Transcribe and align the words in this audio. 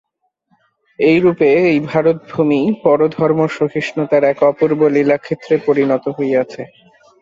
এইরূপে 0.99 1.49
এই 1.65 1.79
ভারতভূমি 1.89 2.61
পরধর্ম-সহিষ্ণুতার 2.83 4.23
এক 4.23 4.39
অপূর্ব 4.43 4.79
লীলাক্ষেত্রে 4.95 5.53
পরিণত 5.67 6.03
হইয়াছে। 6.17 6.61